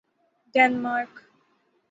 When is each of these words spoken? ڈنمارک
ڈنمارک 0.53 1.13